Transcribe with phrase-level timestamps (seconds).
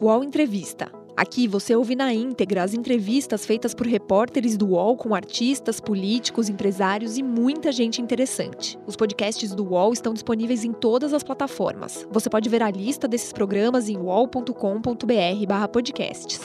[0.00, 0.92] UOL Entrevista.
[1.16, 6.48] Aqui você ouve na íntegra as entrevistas feitas por repórteres do UOL com artistas, políticos,
[6.48, 8.78] empresários e muita gente interessante.
[8.86, 12.06] Os podcasts do UOL estão disponíveis em todas as plataformas.
[12.12, 16.40] Você pode ver a lista desses programas em uol.com.br/podcasts.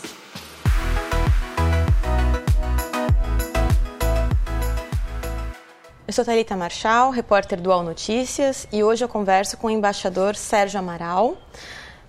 [6.08, 10.36] Eu sou Thalita Marchal, repórter do UOL Notícias, e hoje eu converso com o embaixador
[10.36, 11.38] Sérgio Amaral.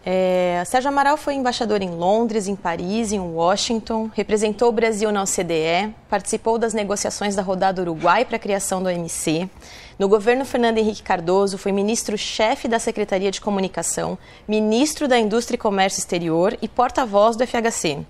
[0.07, 5.23] É, Sérgio Amaral foi embaixador em Londres, em Paris, em Washington, representou o Brasil na
[5.23, 9.49] OCDE, participou das negociações da rodada Uruguai para a criação do OMC.
[9.99, 15.59] No governo Fernando Henrique Cardoso, foi ministro-chefe da Secretaria de Comunicação, ministro da Indústria e
[15.59, 18.05] Comércio Exterior e porta-voz do FHC.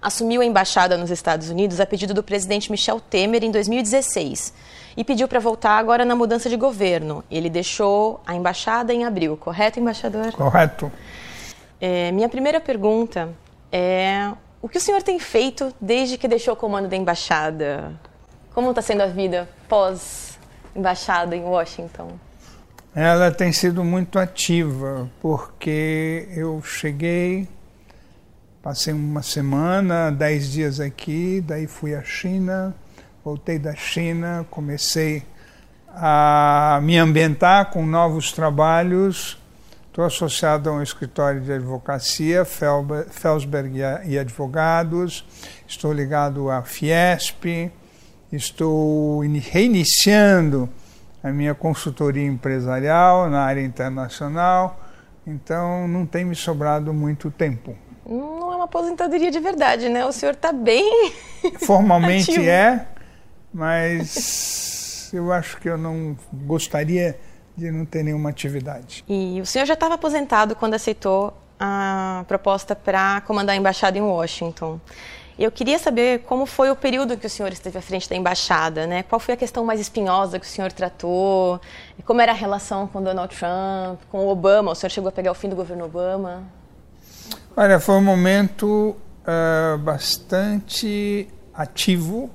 [0.00, 4.54] Assumiu a embaixada nos Estados Unidos a pedido do presidente Michel Temer em 2016
[4.96, 7.22] e pediu para voltar agora na mudança de governo.
[7.30, 10.32] Ele deixou a embaixada em abril, correto, embaixador?
[10.32, 10.90] Correto.
[11.80, 13.30] É, minha primeira pergunta
[13.70, 17.92] é: o que o senhor tem feito desde que deixou o comando da embaixada?
[18.52, 22.18] Como está sendo a vida pós-embaixada em Washington?
[22.94, 27.46] Ela tem sido muito ativa, porque eu cheguei,
[28.60, 32.74] passei uma semana, dez dias aqui, daí fui à China,
[33.24, 35.22] voltei da China, comecei
[35.88, 39.38] a me ambientar com novos trabalhos
[39.88, 45.24] Estou associado a um escritório de advocacia, Felsberg e Advogados,
[45.66, 47.72] estou ligado à Fiesp,
[48.30, 50.68] estou reiniciando
[51.22, 54.80] a minha consultoria empresarial na área internacional,
[55.26, 57.76] então não tem me sobrado muito tempo.
[58.06, 60.06] Não é uma aposentadoria de verdade, né?
[60.06, 61.12] O senhor está bem.
[61.66, 62.86] Formalmente é,
[63.52, 67.18] mas eu acho que eu não gostaria
[67.58, 69.04] de não ter nenhuma atividade.
[69.08, 74.00] E o senhor já estava aposentado quando aceitou a proposta para comandar a embaixada em
[74.00, 74.80] Washington.
[75.36, 78.86] Eu queria saber como foi o período que o senhor esteve à frente da embaixada,
[78.86, 79.02] né?
[79.04, 81.60] Qual foi a questão mais espinhosa que o senhor tratou?
[82.04, 84.72] Como era a relação com Donald Trump, com Obama?
[84.72, 86.42] O senhor chegou a pegar o fim do governo Obama?
[87.56, 92.30] Olha, foi um momento uh, bastante ativo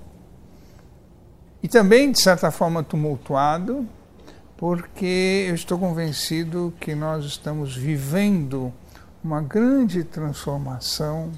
[1.62, 3.88] e também, de certa forma, tumultuado
[4.64, 8.72] porque eu estou convencido que nós estamos vivendo
[9.22, 11.34] uma grande transformação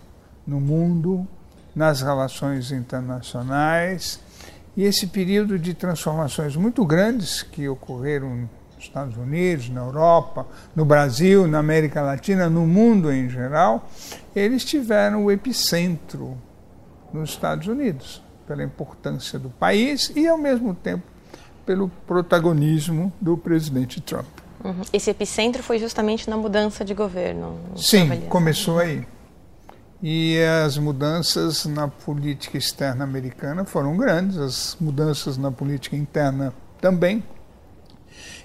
[0.45, 1.27] no mundo,
[1.75, 4.19] nas relações internacionais,
[4.77, 10.85] e esse período de transformações muito grandes que ocorreram nos Estados Unidos, na Europa, no
[10.85, 13.89] Brasil, na América Latina, no mundo em geral,
[14.35, 16.37] eles tiveram o epicentro
[17.11, 21.14] nos Estados Unidos, pela importância do país e, ao mesmo tempo,
[21.65, 24.25] pelo protagonismo do presidente Trump.
[24.63, 24.81] Uhum.
[24.91, 27.59] Esse epicentro foi justamente na mudança de governo?
[27.75, 29.05] Sim, começou aí.
[30.01, 37.23] E as mudanças na política externa americana foram grandes, as mudanças na política interna também.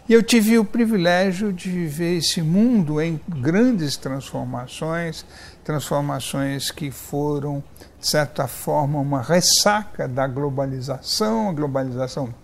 [0.08, 5.24] E eu tive o privilégio de viver esse mundo em grandes transformações,
[5.62, 7.62] transformações que foram,
[7.98, 12.34] de certa forma, uma ressaca da globalização, a globalização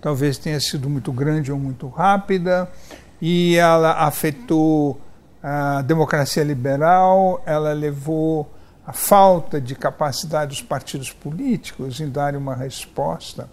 [0.00, 2.70] talvez tenha sido muito grande ou muito rápida,
[3.20, 5.00] e ela afetou
[5.42, 8.50] a democracia liberal, ela levou
[8.86, 13.48] a falta de capacidade dos partidos políticos em dar uma resposta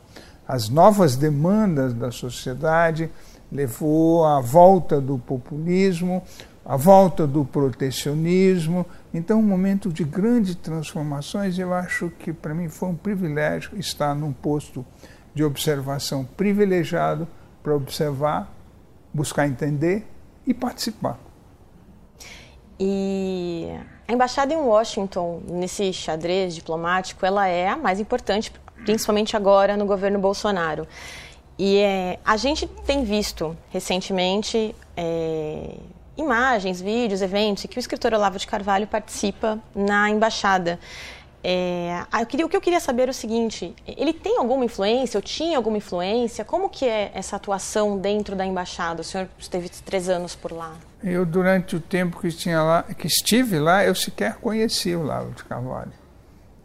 [0.48, 3.10] às novas demandas da sociedade,
[3.52, 6.24] levou à volta do populismo,
[6.66, 8.86] à volta do protecionismo.
[9.14, 14.16] Então, um momento de grandes transformações, eu acho que para mim foi um privilégio estar
[14.16, 14.86] num posto
[15.38, 17.28] de observação privilegiado
[17.62, 18.52] para observar,
[19.14, 20.04] buscar entender
[20.48, 21.20] e participar.
[22.80, 23.68] E
[24.08, 28.52] a embaixada em Washington, nesse xadrez diplomático, ela é a mais importante,
[28.84, 30.88] principalmente agora no governo Bolsonaro.
[31.58, 35.76] E é, a gente tem visto recentemente é,
[36.18, 40.80] imagens, vídeos, eventos em que o escritor Olavo de Carvalho participa na embaixada.
[41.44, 44.66] É, ah, eu queria, o que eu queria saber é o seguinte: ele tem alguma
[44.66, 46.44] influência, ou tinha alguma influência?
[46.44, 49.02] Como que é essa atuação dentro da embaixada?
[49.02, 50.74] O senhor esteve três anos por lá.
[51.04, 55.32] Eu, durante o tempo que, tinha lá, que estive lá, eu sequer conheci o Lavo
[55.32, 55.94] de Carvalho.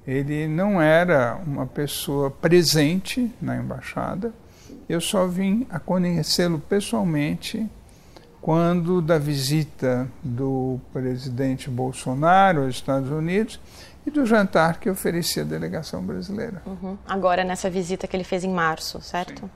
[0.06, 4.32] Ele não era uma pessoa presente na embaixada.
[4.88, 7.69] Eu só vim a conhecê-lo pessoalmente
[8.40, 13.60] quando da visita do presidente Bolsonaro aos Estados Unidos
[14.06, 16.62] e do jantar que oferecia a delegação brasileira.
[16.66, 16.96] Uhum.
[17.06, 19.43] Agora, nessa visita que ele fez em março, certo?
[19.43, 19.50] Sim.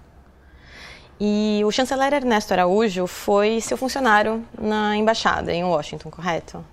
[1.19, 6.64] E o chanceler Ernesto Araújo foi seu funcionário na embaixada em Washington, correto?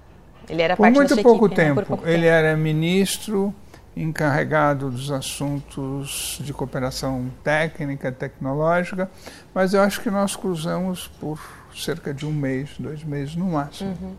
[0.49, 1.67] Ele era por parte muito da pouco equipe, né?
[1.67, 1.75] tempo.
[1.81, 2.27] Por pouco ele tempo.
[2.27, 3.55] era ministro
[3.95, 9.09] encarregado dos assuntos de cooperação técnica, tecnológica,
[9.53, 11.39] mas eu acho que nós cruzamos por
[11.75, 13.91] cerca de um mês, dois meses no máximo.
[14.01, 14.15] Uhum.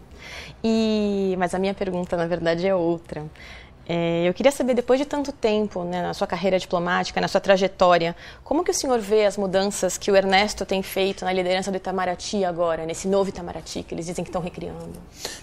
[0.62, 3.24] E, mas a minha pergunta, na verdade, é outra.
[3.86, 7.40] É, eu queria saber, depois de tanto tempo né, na sua carreira diplomática, na sua
[7.40, 11.70] trajetória, como que o senhor vê as mudanças que o Ernesto tem feito na liderança
[11.70, 14.94] do Itamaraty agora, nesse novo Itamaraty que eles dizem que estão recriando?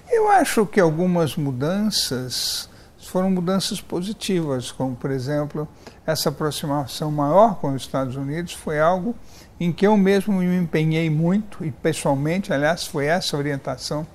[0.09, 2.67] Eu acho que algumas mudanças
[3.07, 5.67] foram mudanças positivas, como, por exemplo,
[6.05, 9.15] essa aproximação maior com os Estados Unidos foi algo
[9.59, 14.07] em que eu mesmo me empenhei muito, e pessoalmente, aliás, foi essa orientação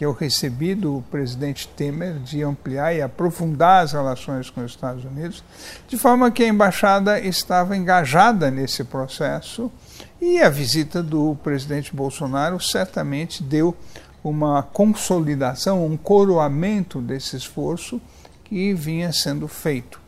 [0.00, 5.04] que eu recebi do presidente Temer de ampliar e aprofundar as relações com os Estados
[5.04, 5.44] Unidos,
[5.86, 9.70] de forma que a embaixada estava engajada nesse processo
[10.18, 13.76] e a visita do presidente Bolsonaro certamente deu
[14.24, 18.00] uma consolidação, um coroamento desse esforço
[18.44, 20.00] que vinha sendo feito.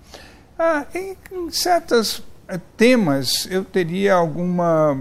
[0.58, 2.22] Ah, em, em certos
[2.78, 4.98] temas eu teria alguma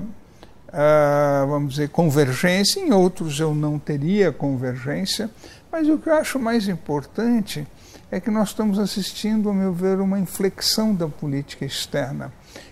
[0.71, 5.29] Uh, vamos dizer, convergência, em outros eu não teria convergência,
[5.69, 7.67] mas o que eu acho mais importante
[8.09, 12.31] é que nós estamos assistindo, a meu ver, uma inflexão da política externa.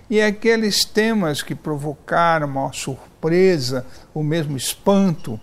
[0.09, 5.39] E aqueles temas que provocaram uma surpresa, ou mesmo espanto,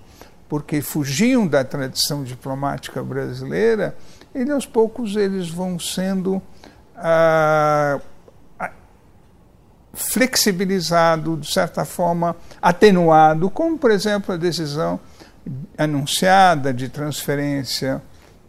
[0.48, 3.96] porque fugiam da tradição diplomática brasileira,
[4.34, 8.00] eles aos poucos eles vão sendo uh,
[9.96, 15.00] flexibilizado, de certa forma atenuado, como, por exemplo, a decisão
[15.76, 18.02] anunciada de transferência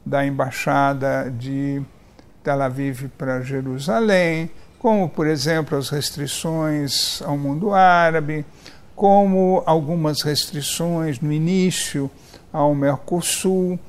[0.06, 1.82] da embaixada de
[2.44, 8.46] Tel Aviv para Jerusalém, como, por exemplo, as restrições ao mundo árabe,
[8.96, 12.10] como algumas restrições no início
[12.52, 13.80] ao Mercosul.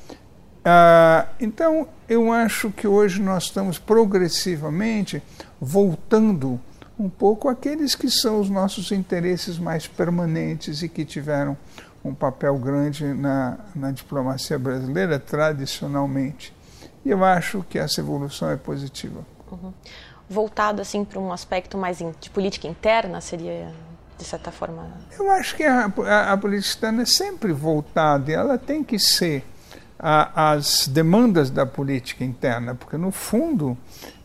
[0.65, 5.23] Ah, então, eu acho que hoje nós estamos progressivamente
[5.61, 6.61] voltando
[6.99, 11.57] um pouco aqueles que são os nossos interesses mais permanentes e que tiveram
[12.05, 16.55] um papel grande na, na diplomacia brasileira tradicionalmente.
[17.05, 19.25] E eu acho que essa evolução é positiva.
[19.51, 19.73] Uhum.
[20.29, 23.73] Voltado assim para um aspecto mais de política interna, seria
[24.19, 24.91] de certa forma?
[25.17, 28.99] Eu acho que a, a, a política externa é sempre voltada e ela tem que
[28.99, 29.45] ser
[29.99, 33.77] às demandas da política interna, porque no fundo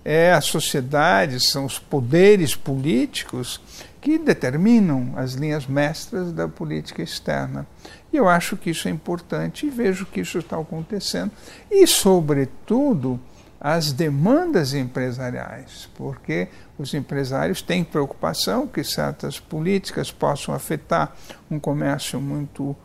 [0.04, 3.62] é a sociedade, são os poderes políticos
[4.02, 7.66] que determinam as linhas mestras da política externa.
[8.12, 11.32] E eu acho que isso é importante e vejo que isso está acontecendo.
[11.72, 13.20] E, sobretudo,
[13.60, 21.16] as demandas empresariais, porque os empresários têm preocupação que certas políticas possam afetar
[21.50, 22.76] um comércio muito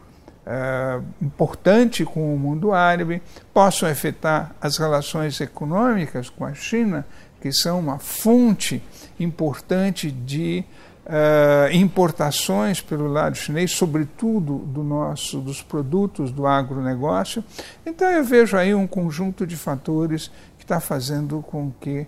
[0.49, 3.21] Uh, importante com o mundo árabe,
[3.53, 7.05] possam afetar as relações econômicas com a China,
[7.39, 8.83] que são uma fonte
[9.21, 10.65] importante de
[11.05, 17.45] uh, importações pelo lado chinês, sobretudo do nosso, dos produtos do agronegócio.
[17.85, 22.07] Então eu vejo aí um conjunto de fatores que está fazendo com que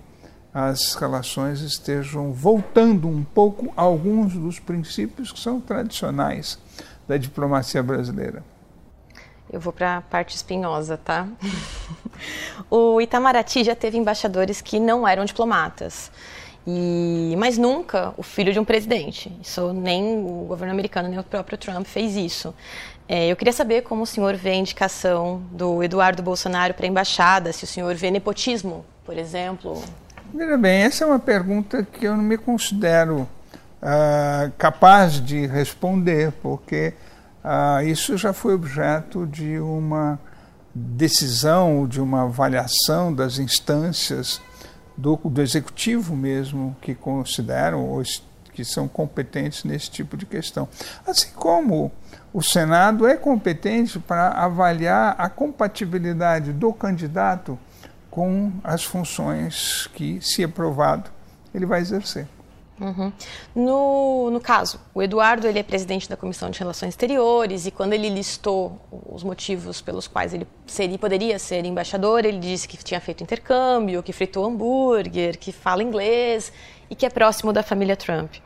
[0.54, 6.58] as relações estejam voltando um pouco a alguns dos princípios que são tradicionais
[7.10, 8.44] da diplomacia brasileira.
[9.52, 11.26] Eu vou para a parte espinhosa, tá?
[12.70, 16.08] o Itamaraty já teve embaixadores que não eram diplomatas.
[16.64, 19.36] E, mas nunca o filho de um presidente.
[19.42, 22.54] Isso nem o governo americano, nem o próprio Trump fez isso.
[23.08, 26.88] É, eu queria saber como o senhor vê a indicação do Eduardo Bolsonaro para a
[26.88, 29.82] embaixada, se o senhor vê nepotismo, por exemplo.
[30.32, 33.28] Veja bem, essa é uma pergunta que eu não me considero
[33.82, 36.94] uh, capaz de responder, porque
[37.44, 40.18] uh, isso já foi objeto de uma
[40.74, 44.40] decisão, de uma avaliação das instâncias
[44.96, 48.02] do, do executivo mesmo, que consideram ou
[48.52, 50.68] que são competentes nesse tipo de questão.
[51.06, 51.90] Assim como
[52.32, 57.58] o Senado é competente para avaliar a compatibilidade do candidato
[58.10, 61.10] com as funções que, se aprovado,
[61.54, 62.26] ele vai exercer.
[62.80, 63.12] Uhum.
[63.54, 67.92] No, no caso, o Eduardo ele é presidente da Comissão de Relações Exteriores e quando
[67.92, 73.00] ele listou os motivos pelos quais ele seria, poderia ser embaixador, ele disse que tinha
[73.00, 76.50] feito intercâmbio, que fritou hambúrguer, que fala inglês
[76.88, 78.36] e que é próximo da família Trump.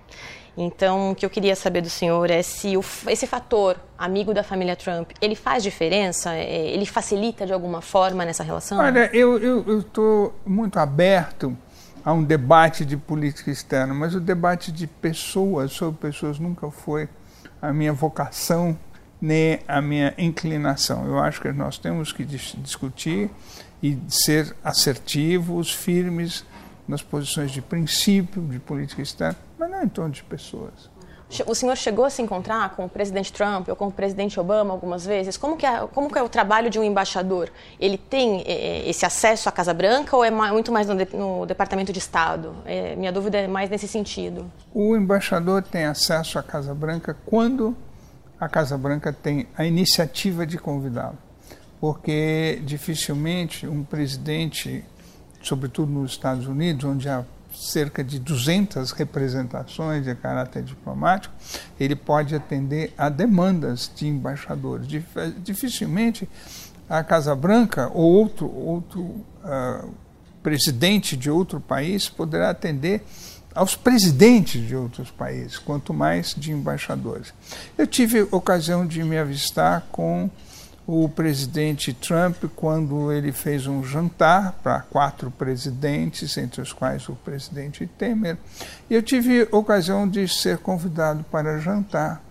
[0.57, 4.45] Então, o que eu queria saber do senhor é se o, esse fator, amigo da
[4.45, 6.33] família Trump, ele faz diferença?
[6.33, 8.79] É, ele facilita de alguma forma nessa relação?
[8.79, 11.57] Olha, eu estou muito aberto
[12.05, 17.09] a um debate de política externa, mas o debate de pessoas sobre pessoas nunca foi
[17.63, 18.79] a minha vocação
[19.21, 21.07] nem a minha inclinação.
[21.07, 23.31] Eu acho que nós temos que dis discutir
[23.83, 26.45] e ser assertivos, firmes
[26.87, 30.91] nas posições de princípio, de política externa, mas não em torno de pessoas.
[31.47, 34.73] O senhor chegou a se encontrar com o presidente Trump ou com o presidente Obama
[34.73, 35.37] algumas vezes?
[35.37, 37.51] Como que é, como que é o trabalho de um embaixador?
[37.81, 41.45] Ele tem é, esse acesso à Casa Branca ou é muito mais no, de, no
[41.47, 42.55] Departamento de Estado?
[42.65, 44.51] É, minha dúvida é mais nesse sentido.
[44.73, 47.77] O embaixador tem acesso à Casa Branca quando
[48.39, 51.19] a Casa Branca tem a iniciativa de convidá-lo.
[51.81, 54.85] Porque dificilmente um presidente,
[55.43, 57.25] sobretudo nos Estados Unidos, onde há
[57.55, 61.35] cerca de 200 representações de caráter diplomático,
[61.79, 64.87] ele pode atender a demandas de embaixadores.
[65.43, 66.29] Dificilmente
[66.89, 69.95] a Casa Branca ou outro, outro uh,
[70.43, 73.03] presidente de outro país poderá atender
[73.55, 77.33] aos presidentes de outros países, quanto mais de embaixadores.
[77.79, 80.29] Eu tive ocasião de me avistar com
[80.87, 87.15] o presidente Trump quando ele fez um jantar para quatro presidentes, entre os quais o
[87.15, 88.37] presidente Temer.
[88.91, 92.23] E eu tive ocasião de ser convidado para jantar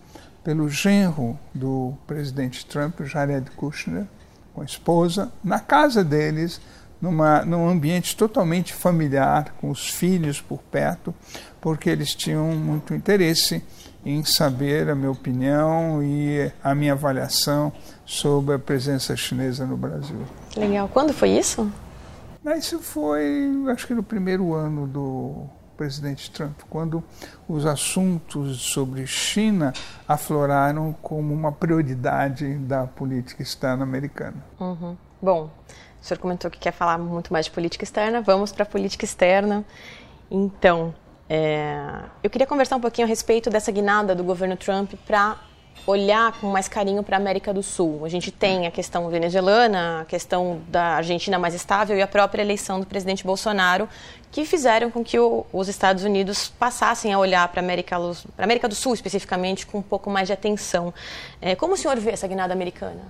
[0.44, 4.06] pelo genro do presidente Trump, Jared Kushner,
[4.54, 6.62] com a esposa, na casa deles,
[7.02, 11.14] numa, num ambiente totalmente familiar, com os filhos por perto,
[11.60, 13.64] porque eles tinham muito interesse
[14.06, 17.72] em saber a minha opinião e a minha avaliação
[18.06, 20.20] sobre a presença chinesa no Brasil.
[20.56, 20.90] Legal.
[20.90, 21.72] Quando foi isso?
[22.58, 27.04] Isso foi, acho que no primeiro ano do presidente Trump, quando
[27.48, 29.74] os assuntos sobre China
[30.08, 34.44] afloraram como uma prioridade da política externa americana.
[34.60, 34.96] Uhum.
[35.22, 35.50] Bom,
[36.02, 39.06] o senhor comentou que quer falar muito mais de política externa, vamos para a política
[39.06, 39.66] externa.
[40.30, 40.94] Então,
[41.30, 45.38] é, eu queria conversar um pouquinho a respeito dessa guinada do governo Trump para
[45.86, 48.06] olhar com mais carinho para a América do Sul.
[48.06, 52.42] A gente tem a questão venezuelana, a questão da Argentina mais estável e a própria
[52.42, 53.88] eleição do presidente Bolsonaro,
[54.32, 57.98] que fizeram com que o, os Estados Unidos passassem a olhar para a América,
[58.38, 60.94] América, do Sul, especificamente, com um pouco mais de atenção.
[61.42, 63.02] É, como o senhor vê essa guinada americana?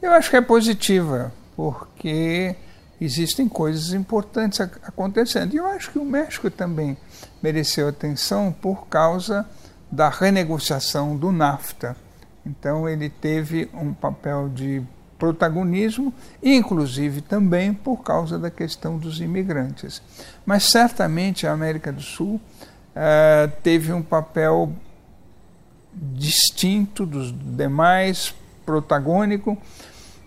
[0.00, 2.56] Eu acho que é positiva, porque
[3.00, 5.54] existem coisas importantes acontecendo.
[5.54, 6.96] E eu acho que o México também
[7.42, 9.46] mereceu atenção por causa
[9.94, 11.96] da renegociação do NAFTA.
[12.44, 14.82] Então ele teve um papel de
[15.18, 20.02] protagonismo, inclusive também por causa da questão dos imigrantes.
[20.44, 24.72] Mas certamente a América do Sul uh, teve um papel
[25.94, 28.34] distinto dos demais,
[28.66, 29.56] protagônico,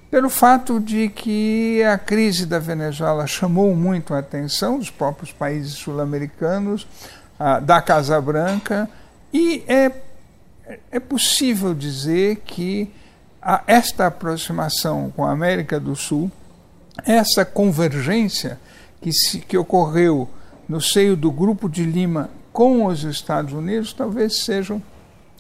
[0.10, 5.74] pelo fato de que a crise da Venezuela chamou muito a atenção dos próprios países
[5.74, 6.88] sul-americanos,
[7.38, 8.90] uh, da Casa Branca,
[9.38, 9.92] e é,
[10.92, 12.92] é possível dizer que
[13.40, 16.32] a, esta aproximação com a América do Sul,
[17.06, 18.60] essa convergência
[19.00, 20.28] que, se, que ocorreu
[20.68, 24.82] no seio do Grupo de Lima com os Estados Unidos, talvez seja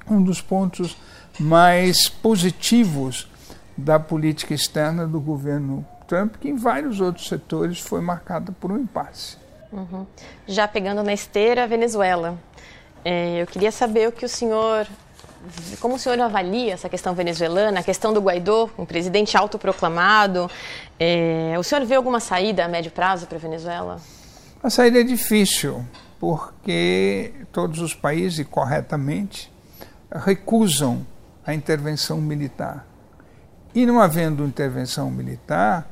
[0.08, 0.96] um dos pontos
[1.40, 3.28] mais positivos
[3.76, 8.78] da política externa do governo Trump, que em vários outros setores foi marcada por um
[8.78, 9.38] impasse.
[9.72, 10.06] Uhum.
[10.48, 12.38] Já pegando na esteira, a Venezuela.
[13.10, 14.86] É, eu queria saber o que o senhor,
[15.80, 20.52] como o senhor avalia essa questão venezuelana, a questão do Guaidó, um presidente autoproclamado.
[21.00, 24.02] É, o senhor vê alguma saída a médio prazo para a Venezuela?
[24.62, 25.86] A saída é difícil,
[26.20, 29.50] porque todos os países, corretamente,
[30.12, 31.08] recusam
[31.46, 32.86] a intervenção militar.
[33.74, 35.88] E não havendo intervenção militar,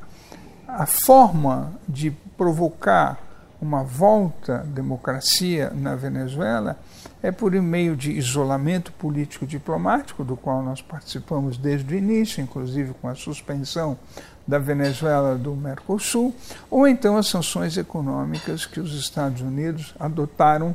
[0.68, 3.18] a forma de provocar
[3.58, 6.76] uma volta à democracia na Venezuela
[7.22, 12.94] é por meio de isolamento político diplomático, do qual nós participamos desde o início, inclusive
[13.00, 13.98] com a suspensão
[14.46, 16.34] da Venezuela do Mercosul,
[16.70, 20.74] ou então as sanções econômicas que os Estados Unidos adotaram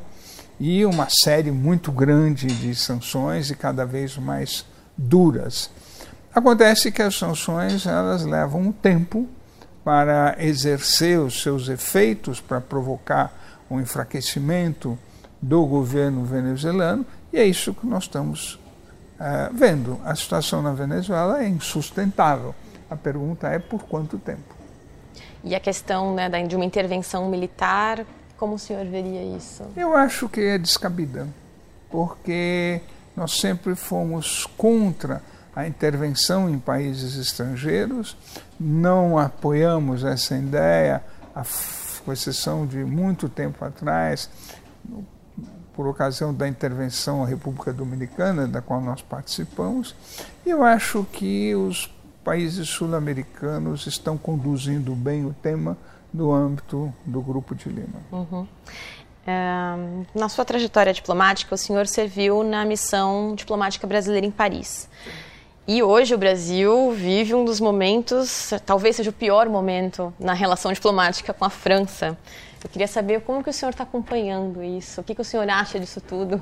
[0.60, 4.65] e uma série muito grande de sanções e cada vez mais
[4.98, 5.69] duras.
[6.33, 9.27] Acontece que as sanções elas levam um tempo
[9.83, 13.33] para exercer os seus efeitos, para provocar
[13.69, 14.98] um enfraquecimento
[15.41, 18.55] do governo venezuelano, e é isso que nós estamos
[19.19, 20.00] uh, vendo.
[20.05, 22.53] A situação na Venezuela é insustentável.
[22.89, 24.55] A pergunta é por quanto tempo.
[25.43, 28.05] E a questão né, de uma intervenção militar,
[28.38, 29.63] como o senhor veria isso?
[29.75, 31.27] Eu acho que é descabida,
[31.89, 32.81] porque
[33.15, 35.21] nós sempre fomos contra
[35.55, 38.15] a intervenção em países estrangeiros,
[38.60, 41.03] não apoiamos essa ideia,
[42.05, 44.29] com exceção de muito tempo atrás,
[45.75, 49.95] por ocasião da intervenção à República Dominicana, da qual nós participamos,
[50.45, 51.89] e eu acho que os
[52.23, 55.77] países sul-americanos estão conduzindo bem o tema
[56.13, 58.01] no âmbito do Grupo de Lima.
[58.11, 58.47] Uhum.
[59.25, 59.75] É,
[60.13, 64.89] na sua trajetória diplomática, o senhor serviu na missão diplomática brasileira em Paris.
[65.67, 70.73] E hoje o Brasil vive um dos momentos, talvez seja o pior momento na relação
[70.73, 72.17] diplomática com a França.
[72.63, 75.49] Eu queria saber como que o senhor está acompanhando isso, o que, que o senhor
[75.49, 76.41] acha disso tudo?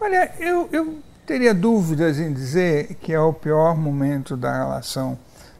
[0.00, 5.18] Olha, eu, eu teria dúvidas em dizer que é o pior momento da relação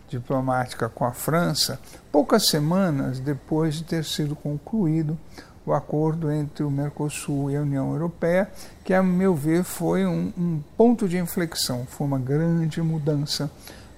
[0.09, 5.19] diplomática com a França, poucas semanas depois de ter sido concluído
[5.67, 8.51] o acordo entre o Mercosul e a União Europeia,
[8.85, 13.51] que, a meu ver, foi um, um ponto de inflexão, foi uma grande mudança,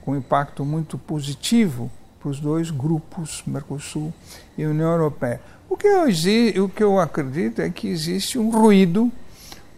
[0.04, 1.90] com impacto muito positivo
[2.20, 4.14] para os dois grupos, Mercosul
[4.56, 5.40] e União Europeia.
[5.68, 9.10] O que, eu, o que eu acredito é que existe um ruído,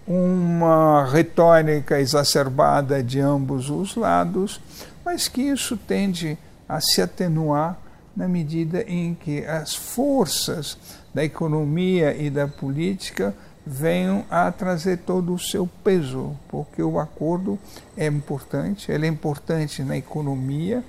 [0.07, 4.61] uma retórica exacerbada de ambos os lados,
[5.05, 7.79] mas que isso tende a se atenuar
[8.15, 10.77] na medida em que as forças
[11.15, 13.35] da economia e da política
[13.67, 17.59] venham a trazer todo o seu peso, porque o acordo
[17.97, 20.83] é importante, ele é importante na economia,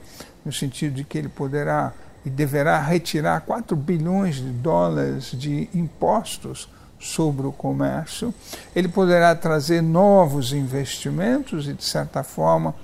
[0.46, 1.94] no sentido de que ele poderá
[2.29, 6.69] e deverá retirar 4 bilhões de dólares de impostos
[7.00, 8.31] sobre o comércio,
[8.75, 12.75] ele poderá trazer novos investimentos e, de certa forma,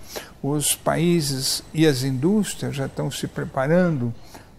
[0.41, 4.11] os países e as indústrias já estão se preparando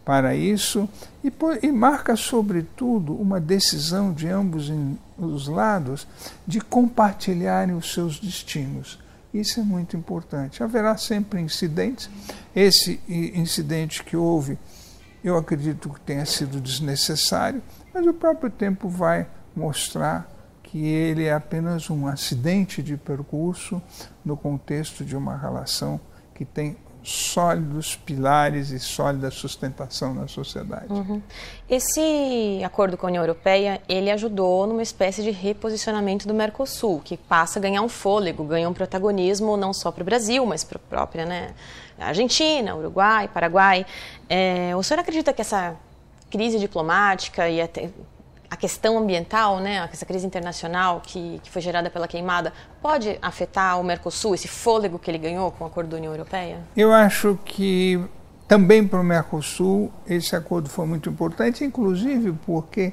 [0.05, 0.89] para isso
[1.25, 4.71] e, e, marca, sobretudo, uma decisão de ambos
[5.19, 6.07] os lados
[6.47, 9.01] de compartilharem os seus destinos.
[9.39, 10.63] Isso é muito importante.
[10.63, 12.09] Haverá sempre incidentes.
[12.55, 14.59] Esse incidente que houve,
[15.23, 20.31] eu acredito que tenha sido desnecessário, mas o próprio tempo vai mostrar
[20.63, 23.81] que ele é apenas um acidente de percurso
[24.25, 26.01] no contexto de uma relação
[26.35, 30.93] que tem sólidos pilares e sólida sustentação na sociedade.
[30.93, 31.23] Uhum.
[31.71, 37.17] Esse acordo com a União Europeia, ele ajudou numa espécie de reposicionamento do Mercosul, que
[37.17, 40.79] passa a ganhar um fôlego, ganha um protagonismo não só para o Brasil, mas para
[40.79, 41.55] a própria né,
[41.99, 43.87] Argentina, Uruguai, Paraguai.
[44.29, 45.77] É, o senhor acredita que essa
[46.31, 47.91] crise diplomática e até
[48.51, 53.81] a questão ambiental, né, essa crise internacional que, que foi gerada pela queimada, pode afetar
[53.81, 56.59] o Mercosul, esse fôlego que ele ganhou com o acordo da União Europeia?
[56.77, 58.01] Eu acho que
[58.47, 62.93] também para o Mercosul esse acordo foi muito importante, inclusive porque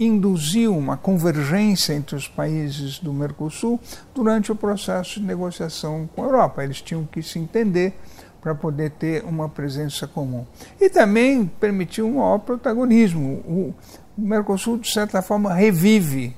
[0.00, 3.78] induziu uma convergência entre os países do Mercosul
[4.14, 6.64] durante o processo de negociação com a Europa.
[6.64, 7.94] Eles tinham que se entender
[8.40, 10.46] para poder ter uma presença comum.
[10.80, 13.34] E também permitiu um maior protagonismo.
[13.46, 13.74] O,
[14.16, 16.34] Mercosul, de certa forma, revive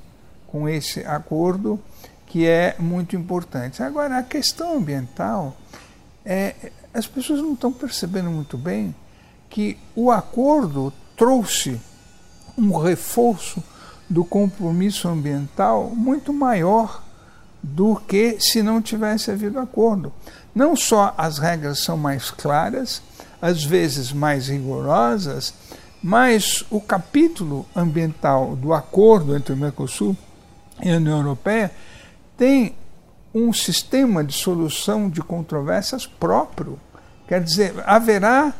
[0.47, 1.79] com esse acordo,
[2.27, 3.81] que é muito importante.
[3.81, 5.55] Agora, a questão ambiental,
[6.25, 6.55] é,
[6.93, 8.93] as pessoas não estão percebendo muito bem
[9.49, 11.79] que o acordo trouxe
[12.57, 13.63] um reforço
[14.09, 17.03] do compromisso ambiental muito maior
[17.61, 20.11] do que se não tivesse havido acordo.
[20.53, 23.01] Não só as regras são mais claras,
[23.41, 25.53] às vezes mais rigorosas,
[26.01, 30.15] mas o capítulo ambiental do acordo entre o Mercosul
[30.81, 31.71] e a União Europeia
[32.37, 32.75] tem
[33.33, 36.77] um sistema de solução de controvérsias próprio.
[37.27, 38.53] Quer dizer, haverá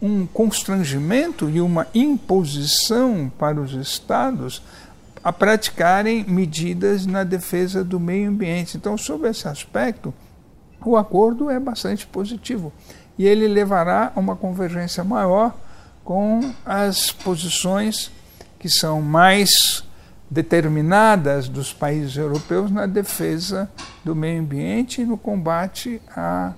[0.00, 4.62] um constrangimento e uma imposição para os Estados
[5.22, 8.76] a praticarem medidas na defesa do meio ambiente.
[8.76, 10.14] Então, sob esse aspecto,
[10.84, 12.72] o acordo é bastante positivo
[13.18, 15.54] e ele levará a uma convergência maior
[16.04, 18.10] com as posições
[18.58, 19.50] que são mais
[20.30, 23.70] determinadas dos países europeus na defesa
[24.04, 26.52] do meio ambiente e no combate a,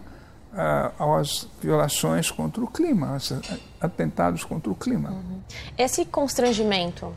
[0.53, 3.33] às violações contra o clima, aos
[3.81, 5.11] atentados contra o clima.
[5.11, 5.41] Uhum.
[5.79, 7.15] Esse constrangimento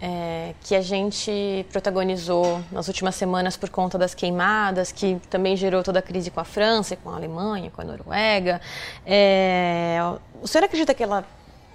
[0.00, 5.82] é, que a gente protagonizou nas últimas semanas por conta das queimadas, que também gerou
[5.82, 8.60] toda a crise com a França, com a Alemanha, com a Noruega.
[9.06, 9.98] É,
[10.42, 11.24] o senhor acredita que ela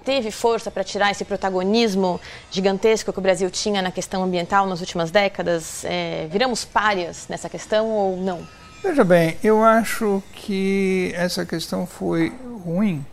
[0.04, 2.20] teve força para tirar esse protagonismo
[2.50, 5.86] gigantesco que o Brasil tinha na questão ambiental nas últimas décadas?
[5.86, 8.48] É, viramos párias nessa questão ou não?
[8.84, 12.34] Veja bem, eu acho que essa questão foi
[12.66, 13.06] ruim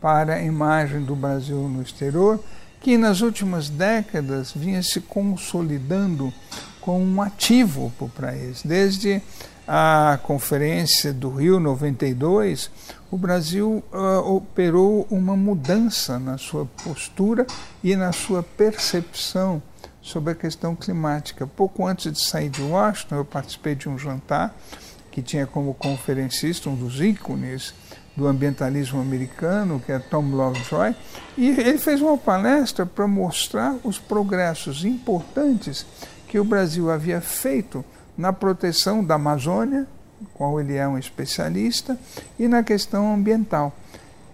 [0.00, 2.38] para a imagem do Brasil no exterior,
[2.80, 6.32] que nas últimas décadas vinha se consolidando
[6.80, 8.62] como um ativo para o país.
[8.64, 9.20] Desde
[9.66, 12.70] a Conferência do Rio 92,
[13.10, 17.44] o Brasil uh, operou uma mudança na sua postura
[17.82, 19.60] e na sua percepção
[20.00, 21.48] sobre a questão climática.
[21.48, 24.54] Pouco antes de sair de Washington, eu participei de um jantar
[25.10, 27.74] que tinha como conferencista um dos ícones
[28.16, 30.94] do ambientalismo americano, que é Tom Lovejoy,
[31.36, 35.86] e ele fez uma palestra para mostrar os progressos importantes
[36.28, 37.84] que o Brasil havia feito
[38.16, 39.86] na proteção da Amazônia,
[40.34, 41.98] qual ele é um especialista,
[42.38, 43.74] e na questão ambiental.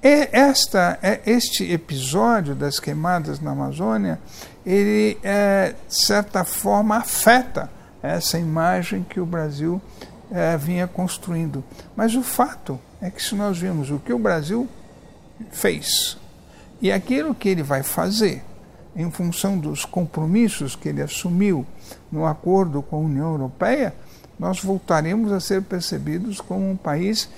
[0.03, 4.19] E esta, é, este episódio das queimadas na Amazônia,
[4.65, 7.71] ele, é, de certa forma, afeta
[8.03, 9.81] essa imagem que o Brasil
[10.31, 11.63] é, vinha construindo.
[11.95, 14.69] Mas o fato é que, se nós vimos o que o Brasil
[15.51, 16.17] fez
[16.81, 18.43] e aquilo que ele vai fazer,
[18.95, 21.67] em função dos compromissos que ele assumiu
[22.11, 23.95] no acordo com a União Europeia,
[24.39, 27.29] nós voltaremos a ser percebidos como um país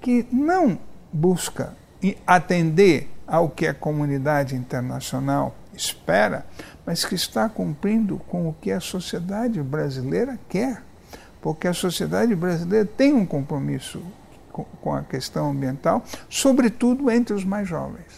[0.00, 0.78] que não
[1.12, 1.74] busca
[2.26, 6.46] atender ao que a comunidade internacional espera,
[6.84, 10.82] mas que está cumprindo com o que a sociedade brasileira quer.
[11.40, 14.02] Porque a sociedade brasileira tem um compromisso
[14.80, 18.16] com a questão ambiental, sobretudo entre os mais jovens.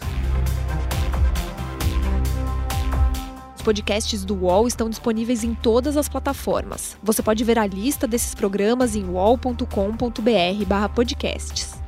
[3.55, 6.97] Os podcasts do UOL estão disponíveis em todas as plataformas.
[7.03, 11.80] Você pode ver a lista desses programas em uol.com.br/podcasts.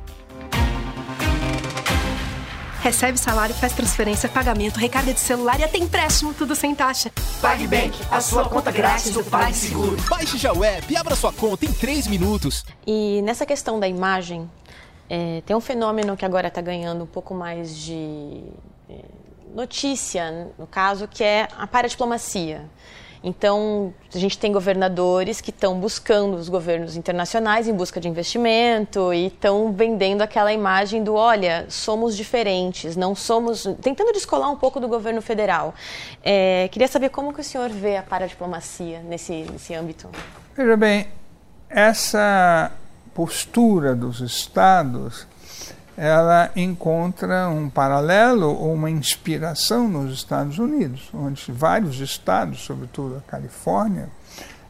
[2.84, 7.10] Recebe salário, faz transferência, pagamento, recarga de celular e até empréstimo, tudo sem taxa.
[7.40, 9.96] PagBank, a sua conta grátis do PagSeguro.
[10.06, 12.62] Baixe já o app e abra sua conta em 3 minutos.
[12.86, 14.50] E nessa questão da imagem,
[15.08, 18.42] é, tem um fenômeno que agora está ganhando um pouco mais de
[18.90, 19.00] é,
[19.54, 22.68] notícia, no caso, que é a paradiplomacia.
[23.26, 29.14] Então, a gente tem governadores que estão buscando os governos internacionais em busca de investimento
[29.14, 33.66] e estão vendendo aquela imagem do, olha, somos diferentes, não somos...
[33.80, 35.74] Tentando descolar um pouco do governo federal.
[36.22, 40.10] É, queria saber como que o senhor vê a paradiplomacia nesse, nesse âmbito.
[40.54, 41.08] Veja bem,
[41.70, 42.72] essa
[43.14, 45.26] postura dos estados
[45.96, 53.30] ela encontra um paralelo ou uma inspiração nos Estados Unidos, onde vários estados, sobretudo a
[53.30, 54.08] Califórnia,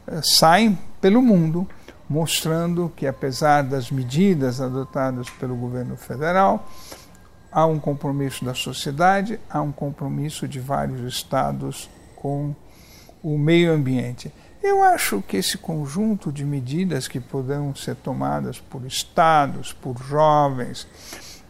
[0.07, 1.67] eh, saem pelo mundo
[2.07, 6.69] mostrando que, apesar das medidas adotadas pelo governo federal,
[7.51, 12.53] há um compromisso da sociedade, há um compromisso de vários estados com
[13.23, 14.31] o meio ambiente.
[14.65, 20.87] Eu acho que esse conjunto de medidas que poderão ser tomadas por estados, por jovens,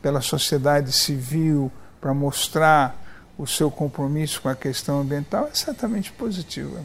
[0.01, 3.01] pela sociedade civil, para mostrar
[3.37, 6.83] o seu compromisso com a questão ambiental, é certamente positiva.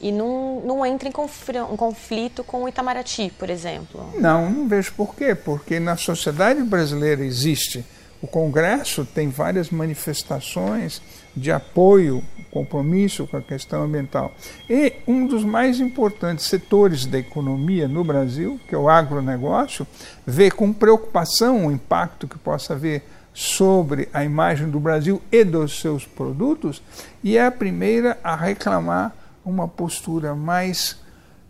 [0.00, 4.10] E não, não entra em conflito com o Itamaraty, por exemplo?
[4.18, 5.34] Não, não vejo por quê.
[5.34, 7.84] Porque na sociedade brasileira existe
[8.20, 11.02] o Congresso tem várias manifestações
[11.36, 14.32] de apoio, compromisso com a questão ambiental.
[14.68, 19.86] E um dos mais importantes setores da economia no Brasil, que é o agronegócio,
[20.26, 25.78] vê com preocupação o impacto que possa haver sobre a imagem do Brasil e dos
[25.78, 26.82] seus produtos,
[27.22, 30.98] e é a primeira a reclamar uma postura mais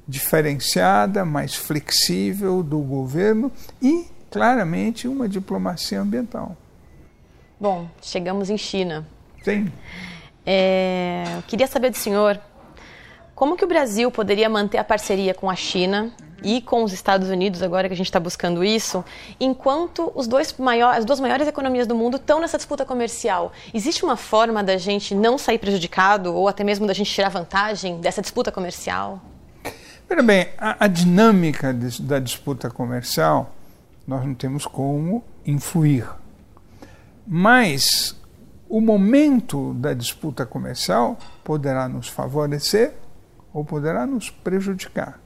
[0.09, 6.57] diferenciada, mais flexível do governo e claramente uma diplomacia ambiental.
[7.59, 9.07] Bom, chegamos em China.
[9.47, 9.73] Sim.
[10.45, 12.41] É, eu queria saber do senhor
[13.33, 17.29] como que o Brasil poderia manter a parceria com a China e com os Estados
[17.29, 19.05] Unidos, agora que a gente está buscando isso,
[19.39, 20.53] enquanto os dois
[20.93, 23.53] as duas maiores economias do mundo estão nessa disputa comercial.
[23.73, 28.01] Existe uma forma da gente não sair prejudicado ou até mesmo da gente tirar vantagem
[28.01, 29.23] dessa disputa comercial?
[30.09, 33.55] Veja bem, a, a dinâmica de, da disputa comercial
[34.05, 36.09] nós não temos como influir.
[37.25, 38.17] Mas
[38.69, 42.95] o momento da disputa comercial poderá nos favorecer
[43.53, 45.21] ou poderá nos prejudicar.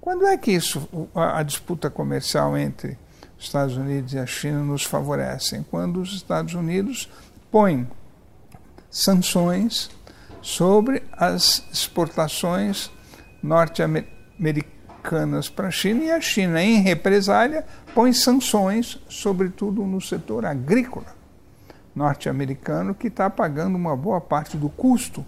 [0.00, 2.96] Quando é que isso, a, disputa comercial entre
[3.36, 5.64] os Estados Unidos e a China nos favorece?
[5.68, 7.10] Quando os Estados Unidos
[7.50, 7.88] põem
[8.88, 9.90] sanções
[10.40, 12.90] sobre as exportações
[13.42, 14.16] norte-americanas
[15.06, 21.15] americanas para a China e a China, em represália, põe sanções, sobretudo no setor agrícola
[21.96, 25.24] norte-americano, que está pagando uma boa parte do custo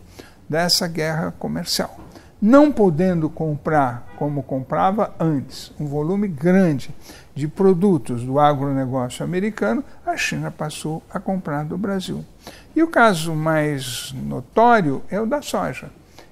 [0.48, 1.98] dessa guerra comercial.
[2.40, 6.94] Não podendo comprar como comprava antes, um volume grande
[7.34, 12.24] de produtos do agronegócio americano, a China passou a comprar do Brasil.
[12.76, 15.90] E o caso mais notório é o da soja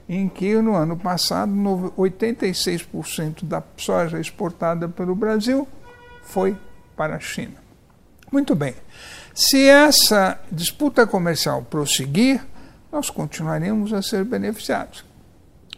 [0.09, 1.53] em que no ano passado
[1.97, 5.67] 86% da soja exportada pelo Brasil
[6.23, 6.57] foi
[6.97, 7.55] para a China.
[8.31, 8.75] Muito bem.
[9.37, 12.43] Se essa disputa comercial prosseguir,
[12.91, 15.05] nós continuaremos a ser beneficiados.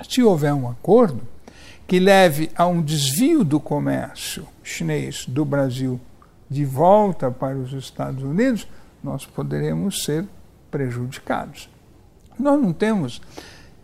[0.08, 1.26] se houver um acordo
[1.84, 6.00] que leve a um desvio do comércio chinês do Brasil
[6.48, 8.68] de volta para os Estados Unidos,
[9.02, 10.24] nós poderemos ser
[10.70, 11.68] prejudicados.
[12.38, 13.20] Nós não temos,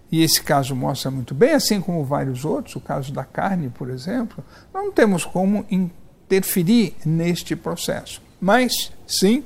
[0.09, 3.91] e esse caso mostra muito bem, assim como vários outros, o caso da carne, por
[3.91, 8.23] exemplo, não temos como interferir neste processo.
[8.41, 9.43] Mas, sim,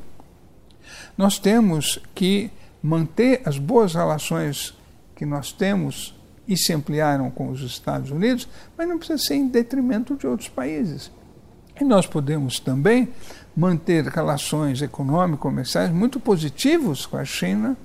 [1.19, 2.49] nós temos que
[2.81, 4.73] manter as boas relações
[5.17, 9.49] que nós temos e se ampliaram com os Estados Unidos, mas não precisa ser em
[9.49, 11.11] detrimento de outros países.
[11.81, 13.09] E nós podemos também
[13.55, 17.77] manter relações econômico-comerciais muito positivos com a China,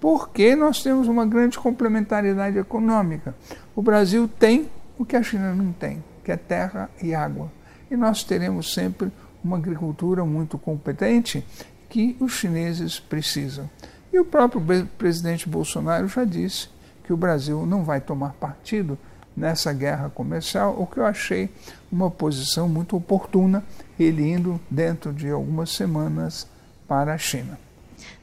[0.00, 3.34] porque nós temos uma grande complementariedade econômica.
[3.74, 7.50] O Brasil tem o que a China não tem, que é terra e água.
[7.88, 11.44] E nós teremos sempre uma agricultura muito competente
[11.90, 13.68] que os chineses precisam.
[14.12, 16.68] E o próprio presidente Bolsonaro já disse
[17.04, 18.96] que o Brasil não vai tomar partido
[19.36, 21.48] nessa guerra comercial, o que eu achei
[21.90, 23.64] uma posição muito oportuna,
[23.98, 26.46] ele indo dentro de algumas semanas
[26.86, 27.58] para a China.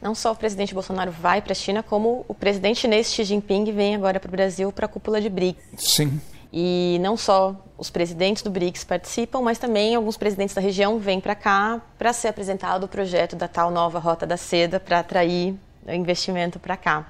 [0.02, 3.72] Não só o presidente Bolsonaro vai para a China, como o presidente chinês Xi Jinping
[3.72, 5.64] vem agora para o Brasil para a cúpula de BRICS.
[5.78, 6.20] Sim.
[6.52, 11.20] E não só os presidentes do BRICS participam, mas também alguns presidentes da região vêm
[11.20, 15.56] para cá para ser apresentado o projeto da tal nova Rota da Seda para atrair
[15.88, 17.06] investimento para cá.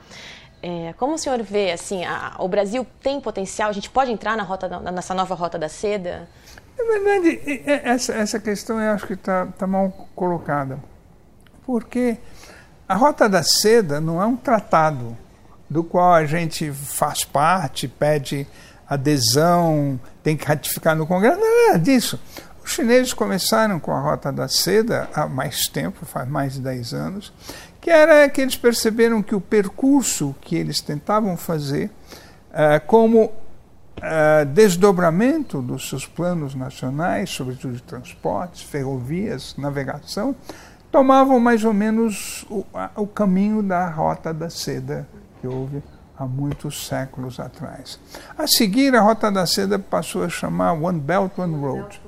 [0.62, 3.70] É, como o senhor vê, assim, a, o Brasil tem potencial?
[3.70, 6.28] A gente pode entrar na rota, nessa nova Rota da Seda?
[6.78, 10.80] Na verdade, essa, essa questão eu acho que está tá mal colocada.
[11.66, 12.18] Porque
[12.88, 15.16] a Rota da Seda não é um tratado
[15.70, 18.48] do qual a gente faz parte, pede
[18.90, 22.20] adesão, tem que ratificar no Congresso, não é nada disso.
[22.64, 26.94] Os chineses começaram com a Rota da Seda há mais tempo, faz mais de 10
[26.94, 27.34] anos,
[27.80, 31.90] que era que eles perceberam que o percurso que eles tentavam fazer
[32.52, 40.36] uh, como uh, desdobramento dos seus planos nacionais, sobretudo de transportes, ferrovias, navegação,
[40.92, 45.08] tomavam mais ou menos o, o caminho da Rota da Seda
[45.40, 45.82] que houve
[46.18, 48.00] há muitos séculos atrás.
[48.38, 52.02] A seguir, a Rota da Seda passou a chamar One Belt, One Road,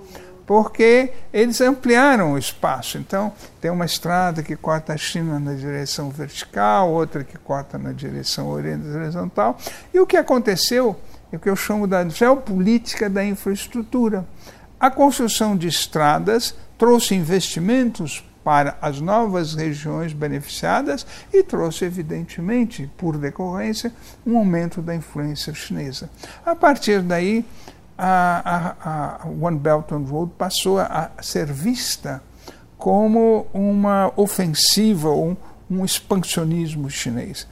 [0.45, 2.97] porque eles ampliaram o espaço.
[2.97, 7.91] Então, tem uma estrada que corta a China na direção vertical, outra que corta na
[7.91, 9.57] direção horizontal.
[9.93, 10.99] E o que aconteceu
[11.31, 14.25] é o que eu chamo da geopolítica da infraestrutura.
[14.79, 23.17] A construção de estradas trouxe investimentos para as novas regiões beneficiadas e trouxe, evidentemente, por
[23.17, 23.93] decorrência,
[24.25, 26.09] um aumento da influência chinesa.
[26.45, 27.45] A partir daí,
[27.97, 32.23] a, a, a One Belt One Road passou a, ser vista
[32.77, 35.35] como uma ofensiva, um,
[35.69, 37.45] um expansionismo chinês.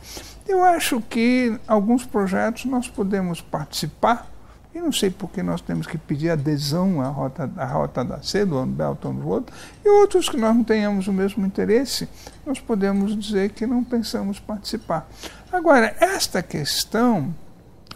[0.48, 4.32] Eu acho que alguns projetos nós podemos participar
[4.78, 8.22] e não sei por que nós temos que pedir adesão à rota, à rota da
[8.22, 9.48] seda, ao Belton Road,
[9.84, 12.08] e outros que nós não tenhamos o mesmo interesse,
[12.46, 15.10] nós podemos dizer que não pensamos participar.
[15.52, 17.34] Agora, esta questão,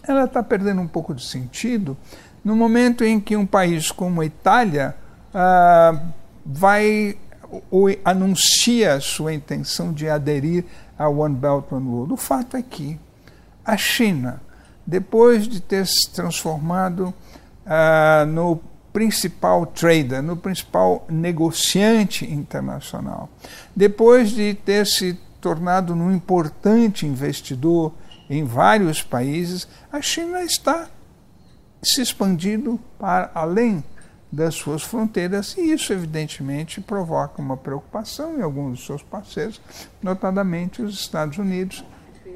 [0.02, 1.96] ela está perdendo um pouco de sentido
[2.44, 4.96] no momento em que um país como a Itália
[5.32, 6.02] ah,
[6.44, 7.16] vai
[7.70, 10.64] ou anuncia sua intenção de aderir
[10.98, 12.12] ao One Belt One Road.
[12.12, 12.98] O fato é que
[13.64, 14.40] a China
[14.86, 17.14] depois de ter se transformado
[17.66, 18.60] uh, no
[18.92, 23.28] principal trader, no principal negociante internacional,
[23.74, 27.92] depois de ter se tornado um importante investidor
[28.30, 30.88] em vários países, a China está
[31.82, 33.82] se expandindo para além
[34.30, 39.60] das suas fronteiras e isso evidentemente provoca uma preocupação em alguns dos seus parceiros,
[40.02, 41.84] notadamente os Estados Unidos,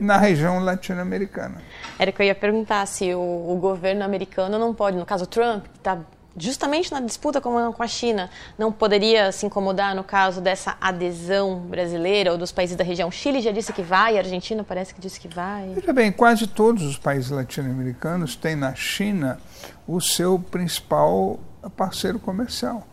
[0.00, 1.62] na região latino-americana.
[1.98, 5.64] Era que eu ia perguntar se o, o, governo americano não pode, no caso Trump,
[5.64, 5.98] que está
[6.36, 8.28] justamente na disputa com, com a China,
[8.58, 13.10] não poderia se incomodar no caso dessa adesão brasileira ou dos países da região?
[13.10, 15.72] Chile já disse que vai, a Argentina parece que disse que vai.
[15.74, 19.38] Veja bem, quase todos os países latino-americanos têm na China
[19.86, 21.40] o seu principal
[21.76, 22.86] parceiro comercial.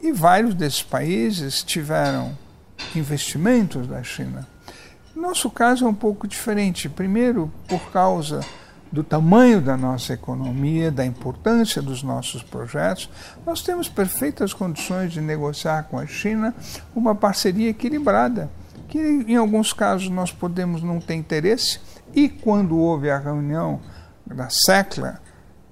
[0.00, 2.36] E vários desses países tiveram
[2.94, 4.51] investimentos da China
[5.20, 6.88] nosso caso é um pouco diferente.
[6.88, 8.40] Primeiro, por causa
[8.90, 13.08] do tamanho da nossa economia, da importância dos nossos projetos,
[13.46, 16.54] nós temos perfeitas condições de negociar com a China
[16.94, 18.50] uma parceria equilibrada,
[18.88, 21.80] que em alguns casos nós podemos não ter interesse,
[22.14, 23.80] e quando houve a reunião
[24.26, 25.20] da SECLA,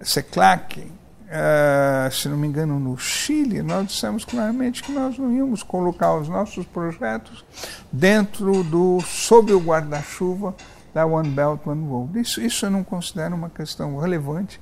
[0.01, 0.91] SECLAC,
[1.31, 6.15] uh, se não me engano, no Chile, nós dissemos claramente que nós não íamos colocar
[6.17, 7.45] os nossos projetos
[7.93, 10.55] dentro do, sob o guarda-chuva
[10.93, 12.21] da One Belt, One Road.
[12.21, 14.61] Isso, isso eu não considero uma questão relevante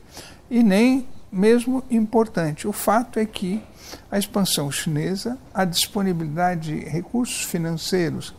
[0.51, 2.69] e nem mesmo importante.
[2.69, 3.63] O fato é que
[4.11, 8.35] a expansão chinesa, a disponibilidade de recursos financeiros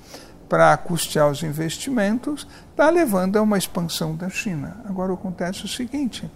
[0.47, 4.77] para custear os investimentos, está levando a uma expansão da China.
[4.85, 6.29] Agora acontece o seguinte: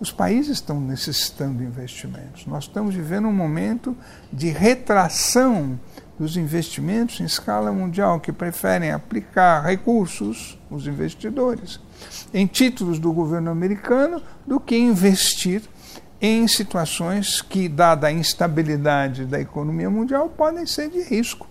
[0.00, 2.46] os países estão necessitando de investimentos.
[2.46, 3.94] Nós estamos vivendo um momento
[4.32, 5.78] de retração
[6.18, 11.78] dos investimentos em escala mundial que preferem aplicar recursos, os investidores,
[12.32, 15.62] em títulos do governo americano do que investir
[16.20, 21.46] em situações que, dada a instabilidade da economia mundial, podem ser de risco.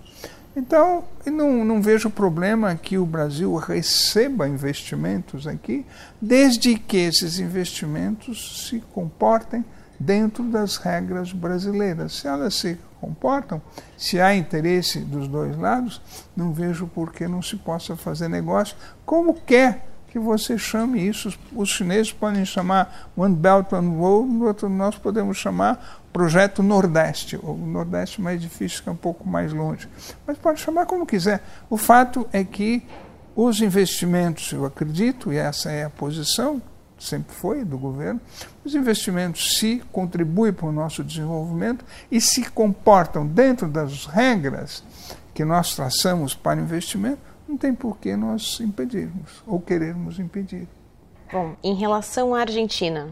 [0.60, 5.86] Então, não, não vejo problema que o Brasil receba investimentos aqui,
[6.22, 9.64] desde que esses investimentos se comportem
[9.98, 12.12] dentro das regras brasileiras.
[12.12, 13.62] Se elas se comportam,
[13.98, 16.02] se há interesse dos dois lados,
[16.36, 21.38] não vejo por que não se possa fazer negócio como quer que você chame isso.
[21.56, 27.38] Os chineses podem chamar One Belt, One Road, nós podemos chamar Projeto Nordeste.
[27.38, 29.88] O Nordeste mais difícil, que é um pouco mais longe.
[30.26, 31.44] Mas pode chamar como quiser.
[31.70, 32.84] O fato é que
[33.36, 36.62] os investimentos, eu acredito, e essa é a posição,
[37.00, 38.20] sempre foi do governo,
[38.66, 44.84] os investimentos se contribuem para o nosso desenvolvimento e se comportam dentro das regras
[45.34, 50.68] que nós traçamos para investimento, não tem por que nós impedirmos ou querermos impedir.
[51.34, 53.10] Bom, em relação à Argentina,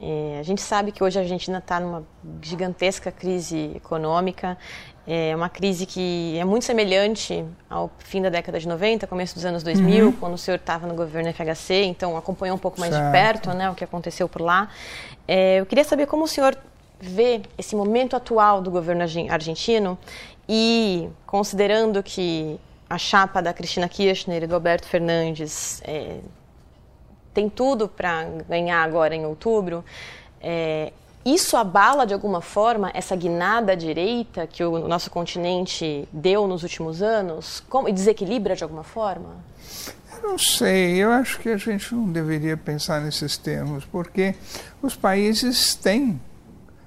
[0.00, 2.04] é, a gente sabe que hoje a Argentina está numa
[2.42, 4.58] gigantesca crise econômica,
[5.06, 9.44] é uma crise que é muito semelhante ao fim da década de 90, começo dos
[9.44, 10.12] anos 2000, uhum.
[10.12, 13.06] quando o senhor estava no governo FHC, então acompanhou um pouco mais certo.
[13.06, 14.68] de perto né, o que aconteceu por lá.
[15.28, 16.58] É, eu queria saber como o senhor
[17.00, 19.96] vê esse momento atual do governo argentino
[20.48, 26.20] e considerando que a chapa da Cristina Kirchner e do Alberto Fernandes é,
[27.34, 29.84] tem tudo para ganhar agora em outubro,
[30.40, 30.92] é,
[31.24, 36.62] isso abala de alguma forma essa guinada à direita que o nosso continente deu nos
[36.62, 37.60] últimos anos?
[37.68, 39.34] Como, e desequilibra de alguma forma?
[40.14, 44.36] Eu não sei, eu acho que a gente não deveria pensar nesses termos, porque
[44.80, 46.20] os países têm,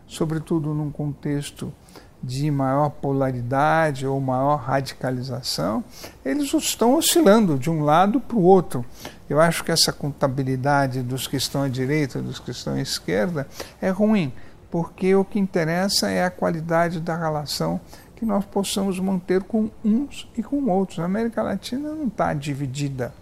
[0.08, 1.74] sobretudo num contexto
[2.22, 5.84] de maior polaridade ou maior radicalização,
[6.24, 8.86] eles estão oscilando de um lado para o outro.
[9.30, 13.48] Eu acho que essa contabilidade dos que estão à direita, dos que estão à esquerda,
[13.82, 14.34] é ruim,
[14.70, 17.80] porque o que interessa é a qualidade da relação
[18.16, 21.00] que nós possamos manter com uns e com outros.
[21.00, 23.14] A América Latina não está dividida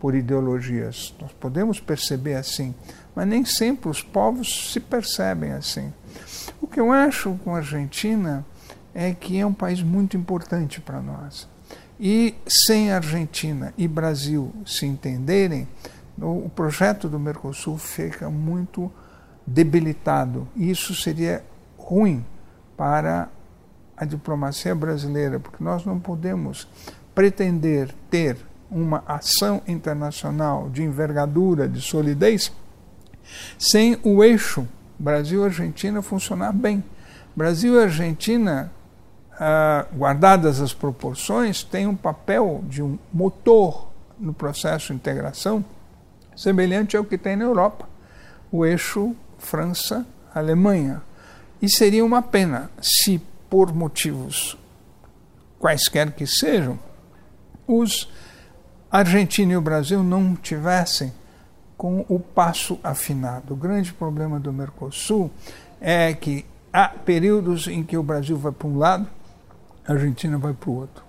[0.00, 1.14] por ideologias.
[1.20, 2.74] Nós podemos perceber assim,
[3.14, 5.92] mas nem sempre os povos se percebem assim.
[6.60, 8.44] O que eu acho com a Argentina
[8.94, 11.48] é que é um país muito importante para nós.
[11.98, 15.68] E sem Argentina e Brasil se entenderem,
[16.18, 18.90] o projeto do Mercosul fica muito
[19.46, 20.48] debilitado.
[20.56, 21.44] E isso seria
[21.78, 22.24] ruim
[22.76, 23.28] para
[23.96, 26.68] a diplomacia brasileira, porque nós não podemos
[27.14, 28.36] pretender ter
[28.70, 32.52] uma ação internacional de envergadura, de solidez,
[33.58, 34.66] sem o eixo
[34.98, 36.82] Brasil-Argentina funcionar bem.
[37.34, 38.72] Brasil e Argentina,
[39.38, 45.64] ah, guardadas as proporções, têm um papel de um motor no processo de integração
[46.34, 47.88] semelhante ao que tem na Europa,
[48.52, 51.02] o eixo França-Alemanha.
[51.60, 54.56] E seria uma pena se, por motivos
[55.58, 56.78] quaisquer que sejam,
[57.66, 58.08] os
[58.90, 61.12] Argentina e o Brasil não tivessem
[61.76, 63.54] com o passo afinado.
[63.54, 65.30] O grande problema do Mercosul
[65.80, 69.06] é que há períodos em que o Brasil vai para um lado,
[69.86, 71.04] a Argentina vai para o outro.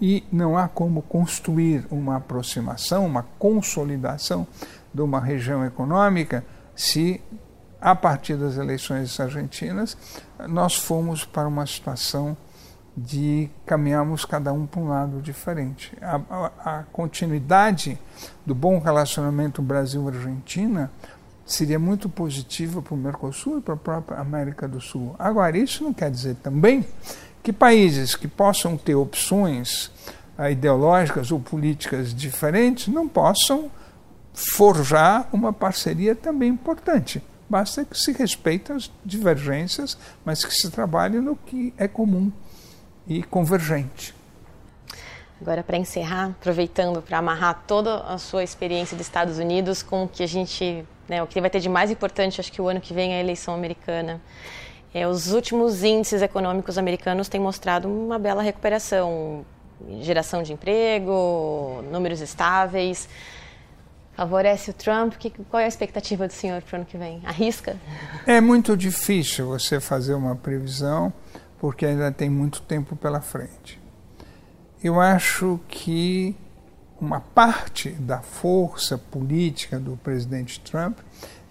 [0.00, 4.46] E não há como construir uma aproximação, uma consolidação
[4.92, 7.20] de uma região econômica se,
[7.80, 9.96] a partir das eleições argentinas,
[10.48, 12.36] nós fomos para uma situação
[12.96, 15.92] de caminharmos cada um para um lado diferente.
[16.00, 17.98] A, a, a continuidade
[18.44, 20.90] do bom relacionamento Brasil-Argentina
[21.46, 25.14] seria muito positiva para o Mercosul e para a própria América do Sul.
[25.18, 26.86] Agora, isso não quer dizer também
[27.42, 29.86] que países que possam ter opções
[30.38, 33.70] uh, ideológicas ou políticas diferentes não possam
[34.32, 37.22] forjar uma parceria também importante.
[37.48, 42.32] Basta que se respeitem as divergências, mas que se trabalhe no que é comum
[43.06, 44.14] e convergente.
[45.40, 50.08] Agora, para encerrar, aproveitando para amarrar toda a sua experiência dos Estados Unidos com o
[50.08, 52.80] que a gente, né, o que vai ter de mais importante, acho que o ano
[52.80, 54.20] que vem é a eleição americana.
[54.94, 59.44] É, os últimos índices econômicos americanos têm mostrado uma bela recuperação,
[60.00, 63.08] geração de emprego, números estáveis.
[64.14, 65.14] Favorece o Trump?
[65.14, 67.20] Que, qual é a expectativa do senhor para o ano que vem?
[67.24, 67.76] Arrisca?
[68.26, 71.12] É muito difícil você fazer uma previsão,
[71.62, 73.80] porque ainda tem muito tempo pela frente.
[74.82, 76.34] Eu acho que
[77.00, 80.98] uma parte da força política do presidente Trump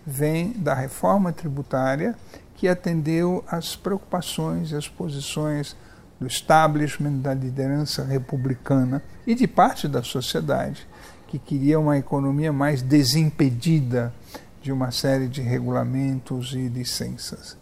[0.06, 2.14] vem da reforma tributária
[2.56, 5.78] que atendeu às preocupações e às posições
[6.20, 10.86] do establishment, da liderança republicana e de parte da sociedade
[11.26, 14.14] que queria uma economia mais desimpedida
[14.62, 17.61] de uma série de regulamentos e licenças.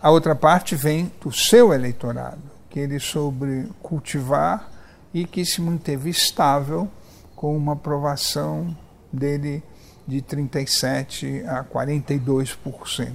[0.00, 4.70] A outra parte vem do seu eleitorado, que ele soube cultivar
[5.12, 6.88] e que se manteve estável
[7.34, 8.76] com uma aprovação
[9.12, 9.62] dele
[10.06, 13.12] de 37 a 42%.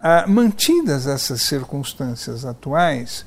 [0.00, 3.26] Ah, mantidas essas circunstâncias atuais,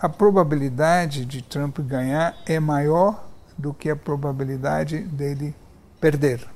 [0.00, 5.54] a probabilidade de Trump ganhar é maior do que a probabilidade dele
[6.00, 6.46] perder.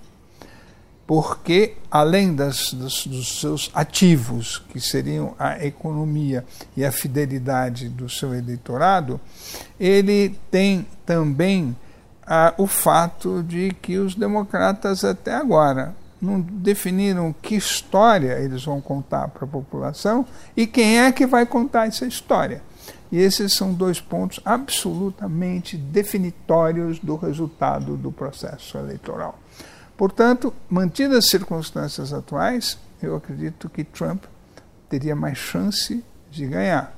[1.07, 6.45] Porque, além das, dos, dos, seus ativos, que seriam a economia
[6.75, 9.21] e a fidelidade do seu eleitorado,
[9.79, 11.77] ele tem também
[12.27, 18.81] ah, o fato de que os democratas, até agora, não definiram que história eles vão
[18.81, 20.27] contar para a população
[20.57, 22.63] e quem é que vai contar essa história.
[23.13, 29.39] E esses são dois pontos absolutamente definitórios do resultado do processo eleitoral.
[29.97, 34.25] Portanto, mantidas as circunstâncias atuais, eu acredito que Trump
[34.89, 36.95] teria mais chance de ganhar.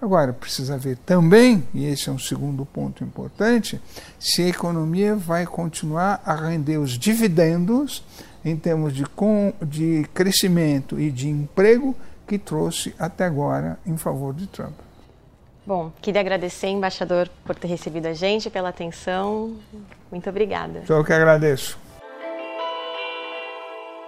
[0.00, 3.78] Agora, precisa ver também, e esse é um segundo ponto importante,
[4.18, 8.02] se a economia vai continuar a render os dividendos
[8.42, 11.94] em termos de, com, de crescimento e de emprego
[12.26, 14.72] que trouxe até agora em favor de Trump.
[15.66, 19.56] Bom, queria agradecer, embaixador, por ter recebido a gente, pela atenção.
[20.10, 20.82] Muito obrigada.
[20.86, 21.78] Sou eu que agradeço.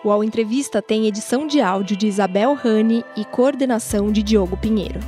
[0.05, 4.99] O All Entrevista tem edição de áudio de Isabel Rani e coordenação de Diogo Pinheiro.